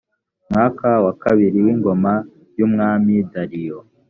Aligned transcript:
mwaka 0.49 0.89
wa 1.05 1.13
kabiri 1.23 1.57
w 1.65 1.67
ingoma 1.73 2.13
y 2.57 2.61
umwami 2.67 3.13
dariyo 3.33 3.77